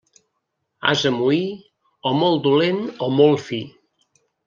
[0.91, 1.43] Ase moí,
[2.11, 3.65] o molt dolent o molt fi.